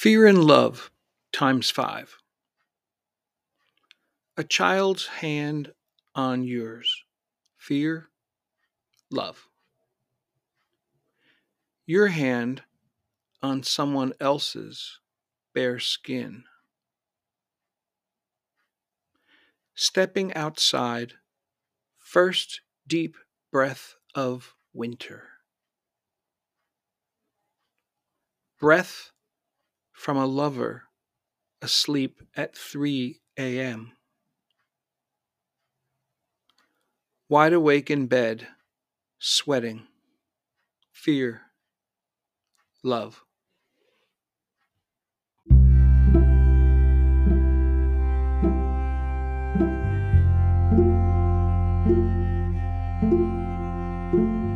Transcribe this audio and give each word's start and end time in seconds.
Fear 0.00 0.28
and 0.28 0.42
Love 0.42 0.90
times 1.30 1.70
five. 1.70 2.16
A 4.38 4.42
child's 4.42 5.06
hand 5.06 5.72
on 6.14 6.42
yours. 6.42 7.04
Fear, 7.58 8.08
love. 9.10 9.46
Your 11.84 12.06
hand 12.06 12.62
on 13.42 13.62
someone 13.62 14.14
else's 14.18 15.00
bare 15.52 15.78
skin. 15.78 16.44
Stepping 19.74 20.32
outside 20.32 21.12
first 22.10 22.60
deep 22.88 23.14
breath 23.52 23.94
of 24.16 24.56
winter. 24.72 25.28
Breath 28.58 29.12
from 29.92 30.16
a 30.16 30.26
lover 30.26 30.88
asleep 31.62 32.20
at 32.36 32.56
3 32.56 33.20
a.m. 33.38 33.92
Wide 37.28 37.52
awake 37.52 37.92
in 37.92 38.08
bed, 38.08 38.48
sweating, 39.20 39.86
fear, 40.90 41.42
love. 42.82 43.24
Música 54.12 54.49